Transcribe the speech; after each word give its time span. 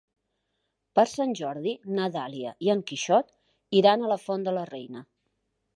Per 0.99 1.03
Sant 1.11 1.35
Jordi 1.39 1.75
na 1.99 2.07
Dàlia 2.17 2.55
i 2.69 2.75
en 2.77 2.83
Quixot 2.91 3.31
iran 3.83 4.03
a 4.09 4.15
la 4.15 4.23
Font 4.27 4.49
de 4.51 4.57
la 4.59 4.67
Reina. 4.77 5.11